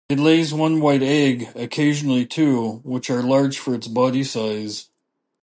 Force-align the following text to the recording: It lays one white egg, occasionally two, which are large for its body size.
It 0.09 0.17
lays 0.17 0.51
one 0.51 0.81
white 0.81 1.03
egg, 1.03 1.49
occasionally 1.53 2.25
two, 2.25 2.81
which 2.83 3.11
are 3.11 3.21
large 3.21 3.59
for 3.59 3.75
its 3.75 3.87
body 3.87 4.23
size. 4.23 4.89